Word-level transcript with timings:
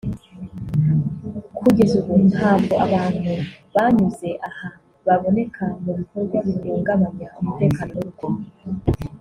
“Kugeza 1.57 1.95
ubu 2.01 2.15
ntabwo 2.31 2.73
abantu 2.85 3.29
banyuze 3.75 4.29
aha 4.49 4.67
baboneka 5.05 5.65
mu 5.83 5.91
bikorwa 5.99 6.37
bihungabanya 6.45 7.27
umutekano 7.39 7.89
n’urugomo 7.95 8.41